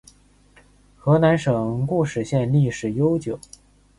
[0.97, 3.39] 河南省固始县历史悠久